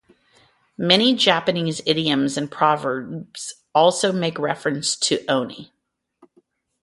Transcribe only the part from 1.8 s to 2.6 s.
idioms and